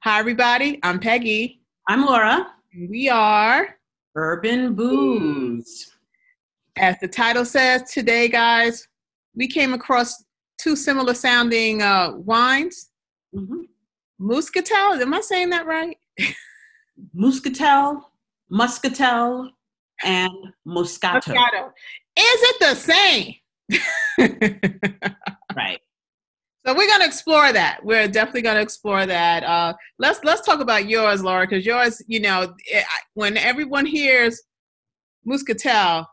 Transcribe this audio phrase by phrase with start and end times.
[0.00, 0.80] Hi, everybody.
[0.82, 1.60] I'm Peggy.
[1.88, 2.48] I'm Laura.
[2.90, 3.78] We are
[4.16, 5.92] Urban Booze.
[6.76, 8.88] As the title says today, guys,
[9.36, 10.24] we came across
[10.58, 12.90] two similar sounding uh, wines.
[13.34, 13.62] Mm-hmm.
[14.18, 15.96] Muscatel, am I saying that right?
[17.14, 18.10] Muscatel,
[18.50, 19.50] Muscatel,
[20.02, 20.32] and
[20.66, 21.22] Moscato.
[21.22, 21.70] Moscato.
[22.16, 23.34] Is it the same?
[25.56, 25.80] right.
[26.64, 27.84] So we're gonna explore that.
[27.84, 29.42] We're definitely gonna explore that.
[29.42, 34.40] Uh, let's let's talk about yours, Laura, because yours, you know, it, when everyone hears
[35.24, 36.06] Muscatel,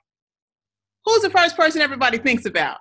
[1.06, 2.78] who's the first person everybody thinks about?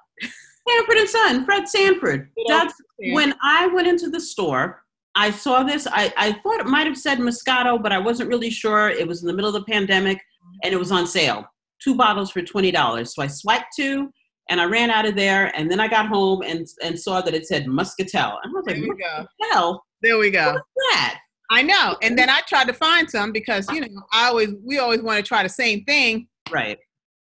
[0.69, 2.31] Sanford and Son, Fred Sanford.
[2.47, 2.75] That's
[3.13, 4.83] when I went into the store.
[5.15, 5.87] I saw this.
[5.91, 8.89] I, I thought it might have said Moscato, but I wasn't really sure.
[8.89, 10.21] It was in the middle of the pandemic,
[10.63, 11.45] and it was on sale.
[11.83, 13.15] Two bottles for twenty dollars.
[13.15, 14.11] So I swiped two
[14.49, 17.35] and I ran out of there, and then I got home and and saw that
[17.35, 18.39] it said Muscatel.
[18.43, 19.85] And I was like, Muscatel?
[20.03, 20.53] There we go.
[20.53, 21.21] What's that?
[21.51, 21.97] I know.
[22.03, 25.19] And then I tried to find some because you know I always we always want
[25.19, 26.29] to try the same thing.
[26.51, 26.79] Right.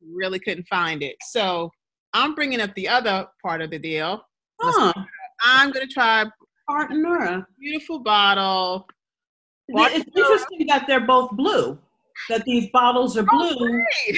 [0.06, 1.16] Really couldn't find it.
[1.22, 1.72] So
[2.14, 4.22] I'm bringing up the other part of the deal.
[4.62, 4.94] Huh.
[5.44, 6.26] I'm gonna try
[6.70, 7.48] partner.
[7.60, 8.88] Beautiful bottle.
[9.68, 11.78] It's interesting that they're both blue.
[12.30, 13.82] That these bottles are oh, blue.
[13.82, 14.16] Oh,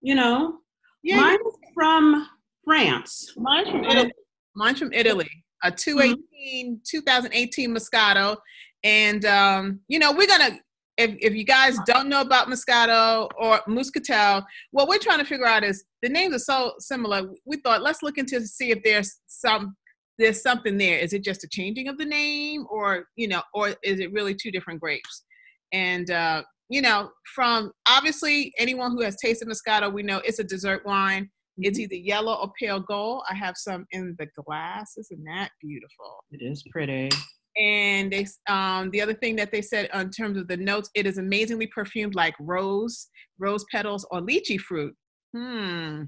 [0.00, 0.59] you know,
[1.02, 1.20] yeah.
[1.20, 2.28] Mine is from
[2.64, 3.32] France.
[3.36, 4.12] Mine's from Italy.
[4.54, 5.30] Mine's from Italy.
[5.62, 6.74] A 218, mm-hmm.
[6.88, 8.36] 2018 Moscato.
[8.82, 10.58] And, um, you know, we're going to,
[10.96, 15.46] if, if you guys don't know about Moscato or Muscatel, what we're trying to figure
[15.46, 17.22] out is the names are so similar.
[17.44, 19.76] We thought, let's look into see if there's some
[20.20, 20.98] there's something there.
[20.98, 24.34] Is it just a changing of the name, or you know, or is it really
[24.34, 25.24] two different grapes?
[25.72, 30.44] And uh, you know, from obviously anyone who has tasted Moscato, we know it's a
[30.44, 31.24] dessert wine.
[31.24, 31.64] Mm-hmm.
[31.64, 33.24] It's either yellow or pale gold.
[33.28, 34.92] I have some in the glass.
[34.96, 36.24] Isn't that beautiful?
[36.30, 37.10] It is pretty.
[37.58, 41.06] And they, um, the other thing that they said in terms of the notes, it
[41.06, 43.08] is amazingly perfumed like rose,
[43.40, 44.94] rose petals, or lychee fruit.
[45.36, 46.04] Hmm.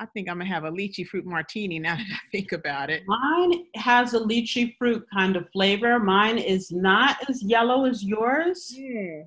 [0.00, 3.02] I think I'm gonna have a lychee fruit martini now that I think about it.
[3.06, 5.98] Mine has a lychee fruit kind of flavor.
[5.98, 8.72] Mine is not as yellow as yours.
[8.74, 9.24] Yeah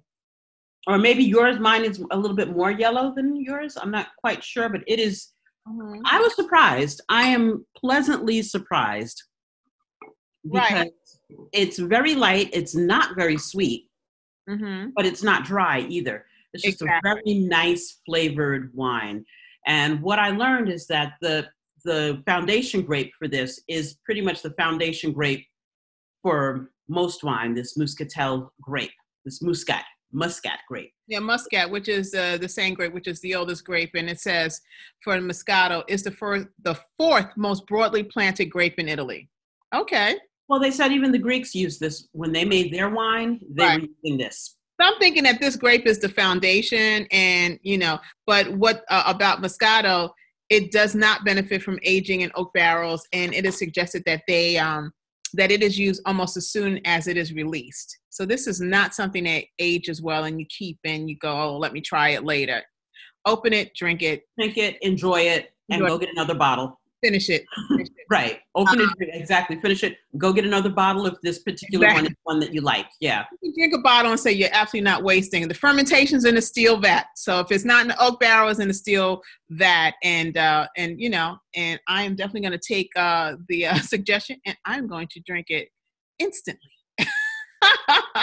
[0.88, 4.44] or maybe yours mine is a little bit more yellow than yours i'm not quite
[4.44, 5.30] sure but it is,
[5.68, 6.02] mm-hmm.
[6.06, 9.24] i was surprised i am pleasantly surprised
[10.52, 10.92] because right.
[11.54, 13.90] it's very light it's not very sweet
[14.50, 14.90] mm-hmm.
[14.96, 17.12] but it's not dry either it's just exactly.
[17.12, 19.24] a very nice flavored wine
[19.68, 21.48] and what i learned is that the
[21.84, 25.46] the foundation grape for this is pretty much the foundation grape
[26.22, 28.92] for most wine this muscatel grape
[29.26, 30.94] this muscat muscat grape.
[31.08, 34.20] Yeah, muscat, which is uh, the same grape, which is the oldest grape, and it
[34.20, 34.62] says
[35.04, 39.30] for Moscato is the first, the fourth most broadly planted grape in Italy.
[39.74, 40.18] Okay.
[40.50, 43.40] Well, they said even the Greeks used this when they made their wine.
[43.52, 43.82] They right.
[43.82, 44.58] were using this.
[44.80, 49.04] So I'm thinking that this grape is the foundation, and you know, but what uh,
[49.06, 50.10] about Moscato?
[50.50, 54.58] It does not benefit from aging in oak barrels, and it is suggested that they
[54.58, 54.92] um,
[55.34, 58.00] that it is used almost as soon as it is released.
[58.10, 61.58] So this is not something that ages well and you keep and you go, oh,
[61.58, 62.62] let me try it later.
[63.26, 66.81] Open it, drink it, drink it, enjoy it, and enjoy go get another bottle.
[67.04, 67.46] Finish it.
[67.70, 68.06] Finish it.
[68.10, 68.40] right.
[68.54, 68.94] Open uh-huh.
[69.00, 69.60] it, exactly.
[69.60, 69.98] Finish it.
[70.18, 72.04] Go get another bottle if this particular exactly.
[72.04, 72.86] one is one that you like.
[73.00, 73.26] Yeah.
[73.42, 75.48] You drink a bottle and say you're absolutely not wasting.
[75.48, 77.06] The fermentation's in a steel vat.
[77.16, 79.94] So if it's not in the oak barrel, it's in a steel vat.
[80.04, 83.76] And uh, and you know, and I am definitely going to take uh, the uh,
[83.80, 85.70] suggestion and I'm going to drink it
[86.20, 86.72] instantly.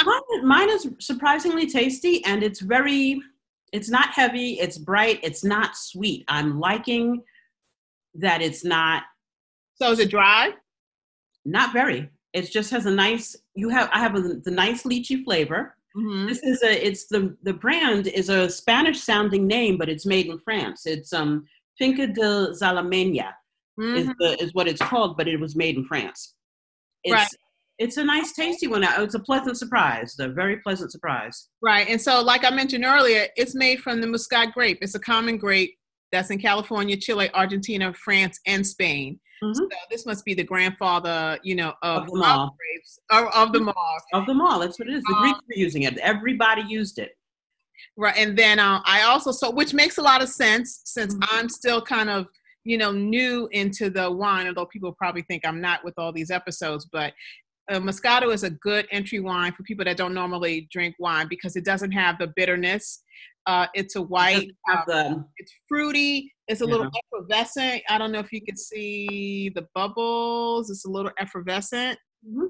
[0.05, 3.21] mine, mine is surprisingly tasty and it's very
[3.73, 7.23] it's not heavy it's bright it's not sweet i'm liking
[8.19, 9.03] that it's not
[9.81, 10.53] so is it dry?
[11.45, 12.11] Not very.
[12.33, 15.75] It just has a nice you have i have a, the nice lychee flavor.
[15.97, 16.29] Mm-hmm.
[16.29, 20.27] this is a it's the the brand is a spanish sounding name but it's made
[20.27, 20.85] in france.
[20.85, 21.47] It's um
[21.79, 23.33] finca de zalamena
[23.81, 23.97] mm-hmm.
[23.97, 26.35] is the is what it's called but it was made in france.
[27.05, 27.29] It's right.
[27.79, 28.85] it's a nice tasty one.
[28.85, 31.49] It's a pleasant surprise a very pleasant surprise.
[31.63, 34.79] Right and so like i mentioned earlier it's made from the muscat grape.
[34.83, 35.78] It's a common grape
[36.13, 39.19] that's in california chile argentina france and spain.
[39.43, 39.55] Mm-hmm.
[39.55, 42.57] so this must be the grandfather you know of, of them all.
[42.59, 43.99] grapes of, of them all.
[44.13, 44.59] Of them all.
[44.59, 45.05] That's what it is.
[45.05, 45.97] The um, greeks were using it.
[45.99, 47.17] Everybody used it.
[47.97, 51.37] Right and then uh, i also so which makes a lot of sense since mm-hmm.
[51.37, 52.27] i'm still kind of
[52.65, 56.31] you know new into the wine although people probably think i'm not with all these
[56.31, 57.13] episodes but
[57.69, 61.57] uh, Moscato is a good entry wine for people that don't normally drink wine because
[61.57, 63.03] it doesn't have the bitterness.
[63.47, 64.49] Uh, it's a white.
[64.49, 66.33] It the, it's fruity.
[66.49, 66.71] It's a yeah.
[66.71, 67.83] little effervescent.
[67.89, 70.71] I don't know if you can see the bubbles.
[70.71, 71.99] It's a little effervescent.
[72.27, 72.47] Mm-hmm.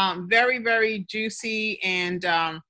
[0.00, 2.60] Um, very, very juicy, and um,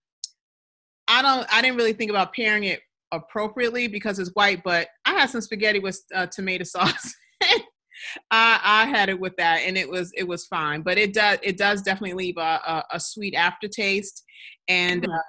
[1.09, 1.47] I don't.
[1.53, 2.81] I didn't really think about pairing it
[3.13, 7.15] appropriately because it's white, but I had some spaghetti with uh, tomato sauce.
[8.31, 10.83] I, I had it with that, and it was it was fine.
[10.83, 14.23] But it does it does definitely leave a, a, a sweet aftertaste,
[14.69, 15.13] and mm-hmm.
[15.13, 15.23] uh,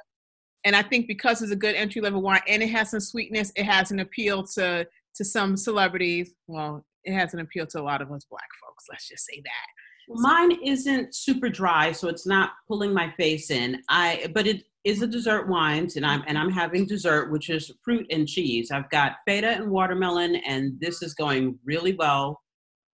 [0.63, 3.51] and I think because it's a good entry level wine and it has some sweetness,
[3.55, 6.33] it has an appeal to to some celebrities.
[6.47, 8.85] Well, it has an appeal to a lot of us black folks.
[8.89, 9.67] Let's just say that.
[10.13, 13.81] Mine isn't super dry, so it's not pulling my face in.
[13.89, 17.71] I but it is a dessert wine, and I'm and I'm having dessert, which is
[17.83, 18.71] fruit and cheese.
[18.71, 22.41] I've got feta and watermelon, and this is going really well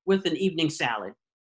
[0.08, 1.14] with an evening salad.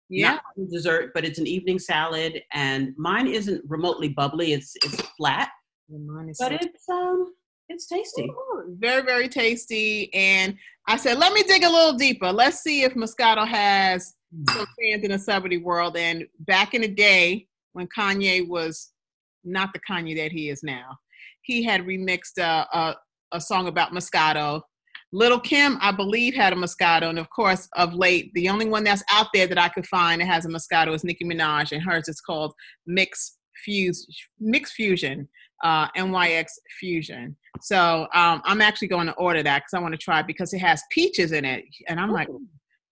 [0.10, 4.54] Yeah, Not dessert, but it's an evening salad, and mine isn't remotely bubbly.
[4.54, 5.50] It's it's flat,
[5.90, 7.34] but so it's um
[7.70, 8.24] it's tasty.
[8.24, 10.14] Ooh, very very tasty.
[10.14, 10.56] And
[10.88, 12.32] I said, let me dig a little deeper.
[12.32, 14.50] Let's see if Moscato has mm.
[14.54, 15.98] some fans in the celebrity world.
[15.98, 18.92] And back in the day when Kanye was
[19.44, 20.98] not the Kanye that he is now.
[21.42, 22.96] He had remixed a, a,
[23.32, 24.62] a song about Moscato.
[25.14, 28.84] Lil' Kim, I believe, had a Moscato, and of course, of late, the only one
[28.84, 31.84] that's out there that I could find that has a Moscato is Nicki Minaj, and
[31.84, 32.54] hers is called
[32.88, 34.08] Mix Fuse
[34.42, 35.30] Myx Fusion,
[35.64, 36.48] uh, NYX
[36.80, 37.38] Fusion.
[37.62, 40.52] So um, I'm actually going to order that because I want to try it because
[40.52, 42.14] it has peaches in it, and I'm Ooh.
[42.14, 42.28] like,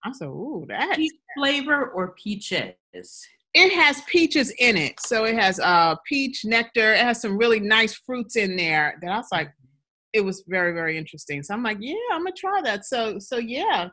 [0.04, 2.76] I'm so ooh that peach flavor or peaches.
[3.54, 5.00] It has peaches in it.
[5.00, 6.94] So it has uh, peach nectar.
[6.94, 9.52] It has some really nice fruits in there that I was like,
[10.14, 11.44] it was very, very interesting.
[11.44, 12.86] So I'm like, yeah, I'm gonna try that.
[12.86, 13.90] So so yeah.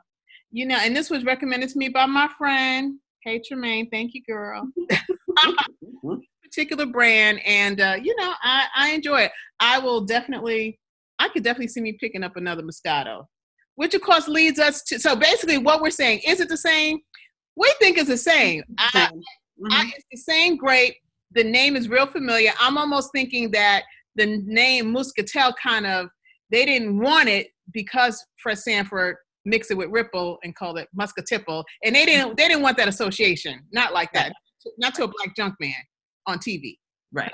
[0.51, 2.99] You know, and this was recommended to me by my friend.
[3.23, 4.67] Hey Tremaine, thank you, girl.
[6.43, 9.33] Particular brand, and uh, you know, I, I enjoy it.
[9.61, 10.79] I will definitely
[11.19, 13.27] I could definitely see me picking up another Moscato.
[13.75, 16.99] Which of course leads us to so basically what we're saying, is it the same?
[17.57, 18.63] We think it's the same.
[18.79, 19.11] I,
[19.61, 19.73] Mm-hmm.
[19.73, 20.95] I, it's the same grape.
[21.33, 22.53] The name is real familiar.
[22.61, 23.83] I'm almost thinking that
[24.19, 26.09] the name Muscatel kind of
[26.51, 31.65] they didn't want it because Fred Sanford mixed it with Ripple and called it Muscatipple,
[31.85, 33.61] and they didn't they didn't want that association.
[33.73, 34.33] Not like that.
[34.79, 35.75] Not to a black junk man
[36.27, 36.77] on TV.
[37.13, 37.33] Right.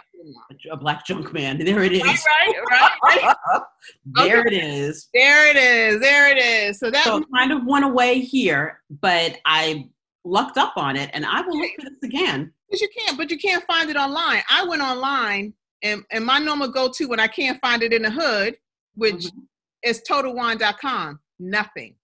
[0.71, 1.59] A black junk man.
[1.59, 2.03] There it is.
[2.03, 3.35] Right, right, right.
[4.07, 4.57] there okay.
[4.57, 5.09] it is.
[5.13, 6.01] There it is.
[6.01, 6.79] There it is.
[6.79, 9.91] So that so kind of went away here, but I
[10.25, 12.53] lucked up on it, and I will look for this again.
[12.71, 13.19] But you can't.
[13.19, 14.43] But you can't find it online.
[14.49, 15.53] I went online,
[15.85, 18.57] and and my normal go-to when I can't find it in the hood,
[18.95, 19.41] which mm-hmm.
[19.85, 21.21] is TotalWine.com.
[21.39, 21.95] Nothing.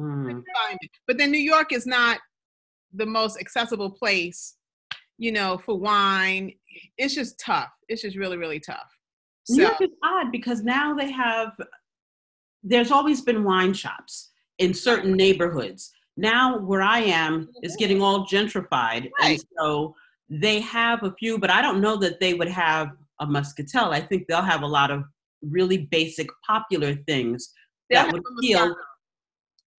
[0.00, 0.42] Mm.
[1.06, 2.18] But then New York is not
[2.92, 4.56] the most accessible place,
[5.18, 6.52] you know, for wine.
[6.96, 7.70] It's just tough.
[7.88, 8.88] It's just really, really tough.
[9.50, 11.52] New York is odd because now they have.
[12.62, 18.26] There's always been wine shops in certain neighborhoods now where I am is getting all
[18.26, 19.10] gentrified.
[19.20, 19.32] Right.
[19.32, 19.94] And so
[20.30, 22.90] they have a few, but I don't know that they would have
[23.20, 23.90] a muscatel.
[23.92, 25.04] I think they'll have a lot of
[25.42, 27.52] really basic popular things
[27.90, 28.74] they'll that would appeal.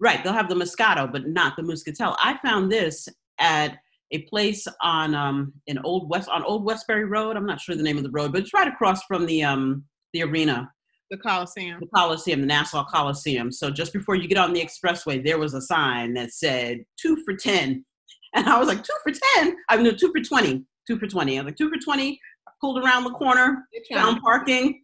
[0.00, 2.16] Right, they'll have the Moscato, but not the Muscatel.
[2.18, 3.08] I found this
[3.38, 3.78] at
[4.10, 7.36] a place on um in Old West on Old Westbury Road.
[7.36, 9.84] I'm not sure the name of the road, but it's right across from the um
[10.12, 10.70] the arena
[11.10, 11.80] the Coliseum.
[11.80, 13.52] The Coliseum, the Nassau Coliseum.
[13.52, 17.16] So just before you get on the expressway, there was a sign that said two
[17.24, 17.84] for 10.
[18.36, 19.56] And I was like, two for 10?
[19.68, 20.64] I mean, no, two for 20.
[20.88, 21.38] Two for 20.
[21.38, 22.18] I was like, two for 20.
[22.60, 24.80] Pulled around the corner, found parking.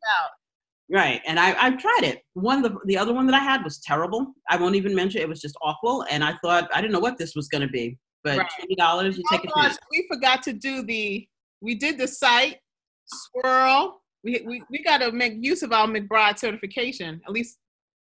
[0.93, 1.21] Right.
[1.27, 2.23] And I, I tried it.
[2.35, 4.35] One, the, the other one that I had was terrible.
[4.51, 5.29] I won't even mention it.
[5.29, 6.05] was just awful.
[6.11, 7.97] And I thought, I didn't know what this was going to be.
[8.25, 8.51] But right.
[8.79, 9.79] $20, you oh take oh, it.
[9.91, 11.27] We forgot to do the,
[11.61, 12.59] we did the sight,
[13.07, 17.59] swirl, we, we, we got to make use of our McBride certification, at least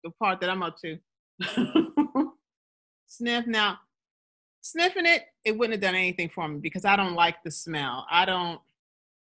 [0.05, 0.99] the part that I'm up to.
[3.07, 3.47] Sniff.
[3.47, 3.79] Now,
[4.63, 8.07] sniffing it, it wouldn't have done anything for me because I don't like the smell.
[8.11, 8.61] I don't.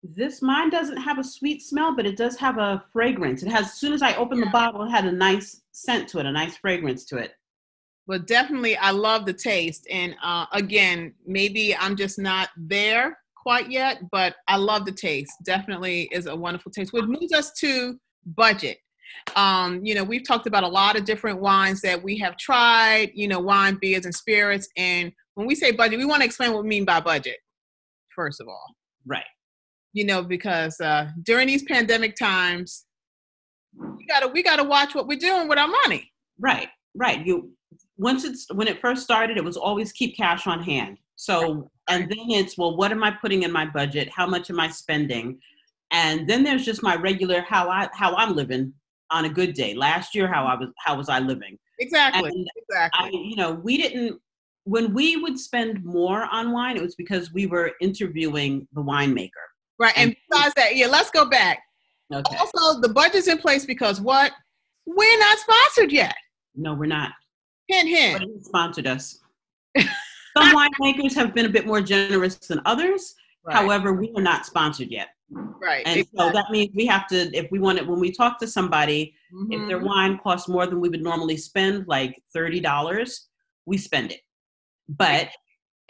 [0.02, 3.42] This mine doesn't have a sweet smell, but it does have a fragrance.
[3.42, 4.46] It has, as soon as I opened yeah.
[4.46, 7.32] the bottle, it had a nice scent to it, a nice fragrance to it.
[8.06, 9.86] But definitely, I love the taste.
[9.90, 15.32] And uh, again, maybe I'm just not there quite yet, but I love the taste.
[15.44, 16.92] Definitely is a wonderful taste.
[16.92, 18.78] Which moves us to budget.
[19.36, 23.10] Um, you know, we've talked about a lot of different wines that we have tried,
[23.14, 24.68] you know, wine, beers, and spirits.
[24.76, 27.38] And when we say budget, we want to explain what we mean by budget,
[28.14, 28.74] first of all.
[29.06, 29.24] Right.
[29.98, 32.84] You know, because uh, during these pandemic times,
[33.76, 36.12] we gotta we gotta watch what we're doing with our money.
[36.38, 37.26] Right, right.
[37.26, 37.50] You
[37.96, 40.98] once it's when it first started, it was always keep cash on hand.
[41.16, 44.08] So, and then it's, well, what am I putting in my budget?
[44.08, 45.40] How much am I spending?
[45.90, 48.72] And then there's just my regular how I how I'm living
[49.10, 49.74] on a good day.
[49.74, 51.58] Last year, how I was how was I living?
[51.80, 52.30] Exactly.
[52.30, 53.04] And exactly.
[53.04, 54.20] I, you know, we didn't
[54.62, 59.48] when we would spend more on wine, it was because we were interviewing the winemaker.
[59.78, 59.92] Right.
[59.96, 61.60] And, and besides that, yeah, let's go back.
[62.12, 62.36] Okay.
[62.36, 64.32] Also, the budget's in place because what?
[64.86, 66.14] We're not sponsored yet.
[66.54, 67.12] No, we're not.
[67.68, 68.20] Hint, hint.
[68.20, 69.18] But Sponsored us.
[69.78, 73.14] Some winemakers have been a bit more generous than others.
[73.44, 73.56] Right.
[73.56, 75.08] However, we are not sponsored yet.
[75.30, 75.86] Right.
[75.86, 76.18] And exactly.
[76.18, 79.14] so that means we have to, if we want it, when we talk to somebody,
[79.32, 79.52] mm-hmm.
[79.52, 79.86] if their mm-hmm.
[79.86, 83.20] wine costs more than we would normally spend, like $30,
[83.66, 84.20] we spend it.
[84.88, 85.28] But,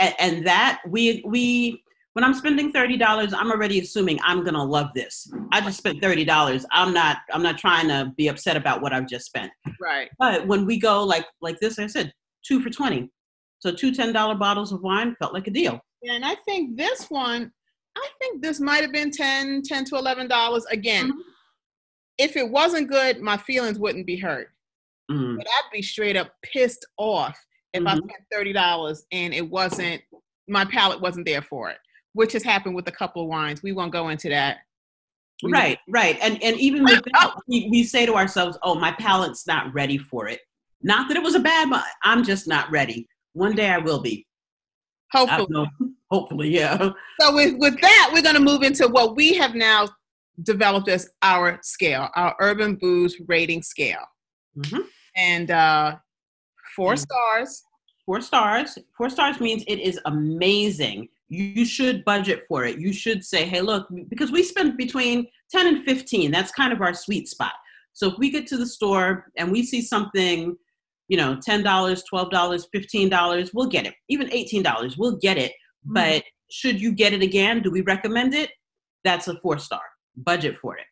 [0.00, 1.82] and, and that we, we,
[2.18, 5.32] when I'm spending $30, I'm already assuming I'm going to love this.
[5.52, 6.64] I just spent $30.
[6.72, 9.52] I'm not, I'm not trying to be upset about what I've just spent.
[9.80, 10.10] Right.
[10.18, 12.12] But when we go like, like this, I said,
[12.44, 13.08] two for 20.
[13.60, 15.78] So two $10 bottles of wine felt like a deal.
[16.02, 17.52] And I think this one,
[17.96, 20.62] I think this might have been 10, 10 to $11.
[20.72, 21.20] Again, mm-hmm.
[22.18, 24.48] if it wasn't good, my feelings wouldn't be hurt.
[25.08, 25.36] Mm-hmm.
[25.36, 27.38] But I'd be straight up pissed off
[27.74, 27.86] if mm-hmm.
[27.86, 30.02] I spent $30 and it wasn't,
[30.48, 31.78] my palate wasn't there for it,
[32.18, 33.62] which has happened with a couple of wines.
[33.62, 34.58] We won't go into that.
[35.40, 36.04] We right, won't.
[36.04, 36.18] right.
[36.20, 39.98] And, and even with that, we, we say to ourselves, oh, my palate's not ready
[39.98, 40.40] for it.
[40.82, 41.70] Not that it was a bad,
[42.02, 43.06] I'm just not ready.
[43.34, 44.26] One day I will be.
[45.12, 45.70] Hopefully.
[46.10, 46.90] Hopefully, yeah.
[47.20, 49.86] So with, with that, we're going to move into what we have now
[50.42, 54.04] developed as our scale, our urban booze rating scale.
[54.58, 54.80] Mm-hmm.
[55.14, 55.96] And uh,
[56.74, 56.98] 4 mm-hmm.
[56.98, 57.62] stars.
[58.04, 58.78] Four stars.
[58.96, 61.08] Four stars means it is amazing.
[61.28, 62.78] You should budget for it.
[62.78, 66.30] You should say, hey, look, because we spend between 10 and 15.
[66.30, 67.52] That's kind of our sweet spot.
[67.92, 70.56] So if we get to the store and we see something
[71.08, 73.94] you know, $10, $12, $15, we'll get it.
[74.08, 75.52] Even $18, we'll get it.
[75.52, 75.94] Mm-hmm.
[75.94, 78.50] But should you get it again, do we recommend it?
[79.04, 79.80] That's a four star.
[80.16, 80.84] Budget for it.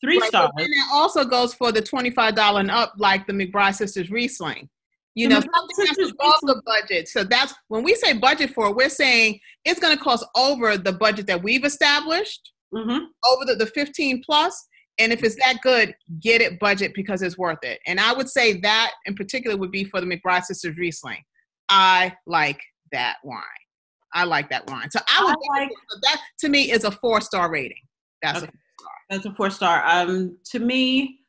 [0.00, 0.50] Three right, stars.
[0.56, 4.68] And it also goes for the $25 and up, like the McBride Sisters Riesling.
[5.18, 7.08] You know, something that's above the budget.
[7.08, 10.92] So that's when we say budget for we're saying it's going to cost over the
[10.92, 13.04] budget that we've established, mm-hmm.
[13.26, 14.24] over the, the 15 plus.
[14.24, 17.78] plus, and if it's that good, get it budget because it's worth it.
[17.86, 21.22] And I would say that in particular would be for the McBride Sisters Riesling.
[21.68, 22.60] I like
[22.92, 23.42] that wine.
[24.14, 24.90] I like that wine.
[24.90, 25.70] So I would I like,
[26.02, 27.82] that to me is a four star rating.
[28.22, 28.46] That's okay.
[28.46, 28.92] a four star.
[29.10, 29.82] That's a four star.
[29.86, 31.20] Um, to me,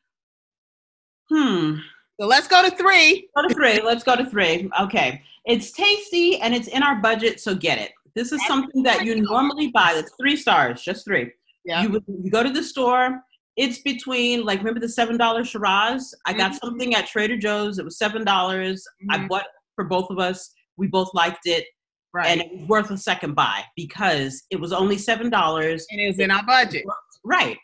[1.28, 1.76] hmm.
[2.20, 3.30] So let's go to three.
[3.34, 3.80] Go to three.
[3.80, 4.70] Let's go to three.
[4.78, 5.22] Okay.
[5.46, 7.92] It's tasty and it's in our budget, so get it.
[8.14, 9.94] This is something that you normally buy.
[9.94, 11.32] That's three stars, just three.
[11.64, 11.82] Yeah.
[11.82, 13.22] You, you go to the store,
[13.56, 16.14] it's between like remember the seven dollar Shiraz?
[16.26, 16.66] I got mm-hmm.
[16.66, 17.78] something at Trader Joe's.
[17.78, 18.84] It was seven dollars.
[19.02, 19.24] Mm-hmm.
[19.24, 20.52] I bought for both of us.
[20.76, 21.64] We both liked it.
[22.12, 22.26] Right.
[22.26, 25.86] And it was worth a second buy because it was only seven dollars.
[25.90, 26.84] And it was in our budget.
[27.24, 27.56] Right.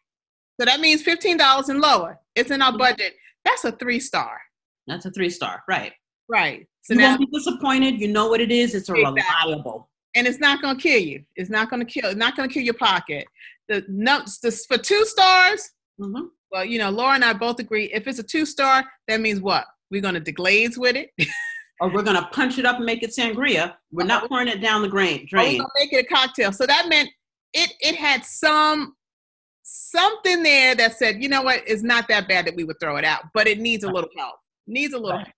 [0.58, 2.20] So that means fifteen dollars and lower.
[2.34, 3.14] It's in our budget.
[3.44, 4.40] That's a three star.
[4.86, 5.62] That's a three star.
[5.68, 5.92] Right.
[6.28, 6.66] Right.
[6.82, 8.00] So you now, won't be disappointed.
[8.00, 8.74] You know what it is.
[8.74, 9.22] It's a exactly.
[9.22, 9.90] reliable.
[10.14, 11.24] And it's not going to kill you.
[11.36, 12.10] It's not going to kill.
[12.10, 13.26] It's not going to kill your pocket.
[13.68, 15.70] The notes this for two stars.
[16.00, 16.26] Mm-hmm.
[16.50, 19.40] Well, you know, Laura and I both agree if it's a two star, that means
[19.40, 19.66] what?
[19.90, 21.10] We're going to deglaze with it.
[21.80, 23.74] or we're going to punch it up and make it sangria.
[23.92, 24.28] We're not uh-huh.
[24.28, 25.26] pouring it down the drain.
[25.28, 25.58] drain.
[25.58, 26.52] We're make it a cocktail.
[26.52, 27.10] So that meant
[27.52, 28.94] it it had some
[29.62, 32.96] something there that said, you know what, it's not that bad that we would throw
[32.96, 34.36] it out, but it needs a little help.
[34.66, 35.32] Needs a little right.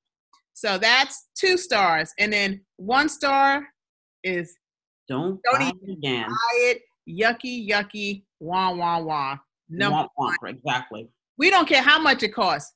[0.55, 3.67] So that's two stars, and then one star
[4.25, 4.57] is
[5.09, 6.29] don't don't even again.
[6.29, 6.83] buy it.
[7.09, 9.37] Yucky, yucky, wah wah wah.
[9.69, 10.35] Number one.
[10.47, 11.09] Exactly.
[11.37, 12.73] We don't care how much it costs.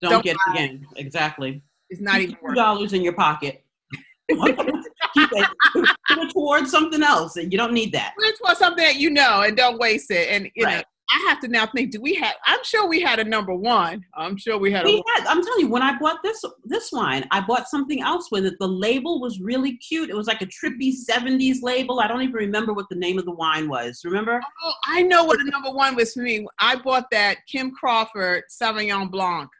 [0.00, 0.86] Don't, don't get it again.
[0.96, 1.62] Exactly.
[1.90, 3.64] It's not Keep even two dollars in your pocket.
[4.30, 8.14] Keep it, put it towards something else, and you don't need that.
[8.16, 10.28] Put it towards something that you know, and don't waste it.
[10.30, 10.76] And you right.
[10.78, 10.82] know,
[11.12, 12.34] I have to now think: Do we have?
[12.46, 14.04] I'm sure we had a number one.
[14.14, 14.84] I'm sure we had.
[14.84, 15.26] We a, had.
[15.26, 18.54] I'm telling you, when I bought this this wine, I bought something else with it.
[18.60, 20.08] The label was really cute.
[20.08, 22.00] It was like a trippy '70s label.
[22.00, 24.02] I don't even remember what the name of the wine was.
[24.04, 24.40] Remember?
[24.62, 26.46] Oh, I know what the number one was for me.
[26.60, 29.50] I bought that Kim Crawford Sauvignon Blanc.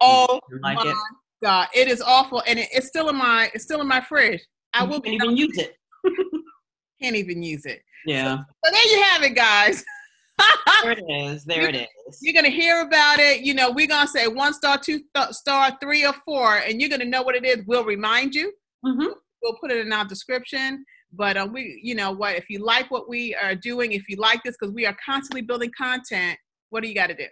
[0.00, 0.96] Oh like my it?
[1.42, 4.42] god, it is awful, and it, it's still in my it's still in my fridge.
[4.74, 5.76] I will can't even use it.
[7.02, 7.82] can't even use it.
[8.04, 8.36] Yeah.
[8.36, 9.84] So, so there you have it, guys
[10.82, 11.44] there it is.
[11.46, 12.18] There it is.
[12.20, 13.42] You're gonna hear about it.
[13.42, 16.90] You know, we're gonna say one star, two th- star, three or four, and you're
[16.90, 17.64] gonna know what it is.
[17.66, 18.52] We'll remind you.
[18.84, 19.12] Mm-hmm.
[19.42, 20.84] We'll put it in our description.
[21.12, 23.92] But uh, we, you know, what if you like what we are doing?
[23.92, 26.38] If you like this, because we are constantly building content,
[26.70, 27.26] what do you got to do?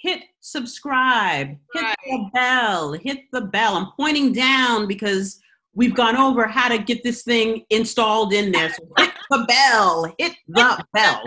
[0.00, 1.56] Hit subscribe.
[1.74, 1.94] Right.
[2.04, 2.92] Hit the bell.
[2.92, 3.76] Hit the bell.
[3.76, 5.40] I'm pointing down because
[5.74, 8.70] we've gone over how to get this thing installed in there.
[8.70, 10.14] So hit the bell.
[10.18, 11.22] Hit the bell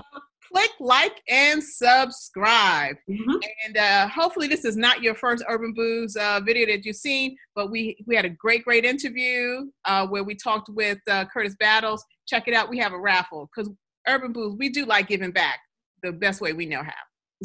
[0.51, 2.95] click like and subscribe.
[3.09, 3.35] Mm-hmm.
[3.65, 7.37] And uh, hopefully, this is not your first Urban Booze uh, video that you've seen,
[7.55, 11.55] but we we had a great, great interview uh, where we talked with uh, Curtis
[11.59, 12.03] Battles.
[12.27, 12.69] Check it out.
[12.69, 13.71] We have a raffle because
[14.07, 15.59] Urban Booze, we do like giving back
[16.03, 16.91] the best way we know how.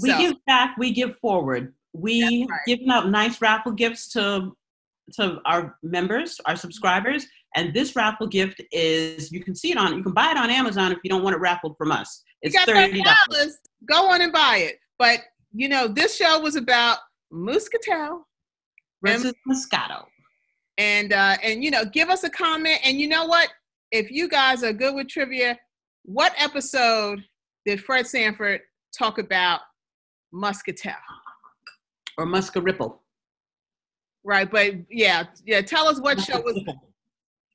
[0.02, 1.74] We so, give back, we give forward.
[1.92, 2.60] We right.
[2.66, 4.52] giving out nice raffle gifts to
[5.14, 7.26] to our members, our subscribers.
[7.54, 10.50] And this raffle gift is you can see it on you can buy it on
[10.50, 12.22] Amazon if you don't want it raffled from us.
[12.42, 13.58] It's thirty dollars.
[13.88, 14.78] Go on and buy it.
[14.98, 15.20] But
[15.52, 16.98] you know, this show was about
[17.30, 18.26] Muscatel
[19.04, 20.04] versus Moscato.
[20.78, 22.80] And uh, and you know, give us a comment.
[22.84, 23.48] And you know what?
[23.90, 25.58] If you guys are good with trivia,
[26.04, 27.22] what episode
[27.66, 28.60] did Fred Sanford
[28.96, 29.60] talk about
[30.32, 30.94] Muscatel?
[32.18, 33.02] Or Musca Ripple.
[34.24, 35.60] Right, but yeah, yeah.
[35.62, 36.62] Tell us what show was.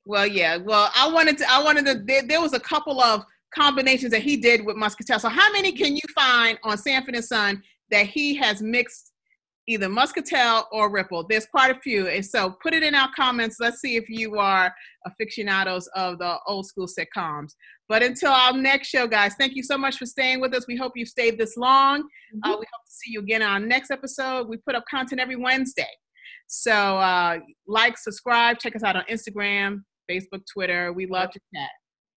[0.04, 0.56] Well, yeah.
[0.58, 1.50] Well, I wanted to.
[1.50, 2.02] I wanted to.
[2.04, 3.24] There, there was a couple of
[3.54, 5.18] combinations that he did with muscatel.
[5.18, 9.12] So, how many can you find on Sanford and Son that he has mixed
[9.66, 11.26] either muscatel or ripple?
[11.28, 13.56] There's quite a few, and so put it in our comments.
[13.60, 14.72] Let's see if you are
[15.06, 17.52] aficionados of the old school sitcoms.
[17.88, 20.66] But until our next show, guys, thank you so much for staying with us.
[20.68, 22.02] We hope you stayed this long.
[22.02, 22.50] Mm-hmm.
[22.50, 24.48] Uh, we hope to see you again on our next episode.
[24.48, 25.88] We put up content every Wednesday.
[26.48, 30.92] So uh, like, subscribe, check us out on Instagram, Facebook, Twitter.
[30.92, 31.68] We love to chat.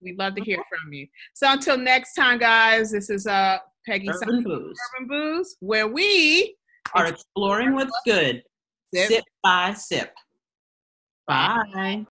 [0.02, 1.08] We'd love to hear from you.
[1.34, 4.78] So until next time, guys, this is uh Peggy Urban Booze.
[4.96, 6.56] Urban Booze, where we
[6.94, 8.44] are exploring what's good,
[8.94, 10.14] sip, sip by sip.
[11.28, 11.64] Bye.
[11.74, 12.06] Bye.